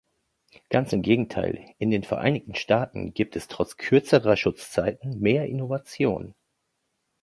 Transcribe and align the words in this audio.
Ganz 0.71 0.93
im 0.93 1.03
Gegenteil, 1.03 1.75
in 1.77 1.91
den 1.91 2.03
Vereinigten 2.03 2.55
Staaten 2.55 3.13
gibt 3.13 3.35
es 3.35 3.47
trotz 3.47 3.77
kürzerer 3.77 4.35
Schutzzeiten 4.35 5.19
mehr 5.19 5.45
Innovation. 5.45 6.33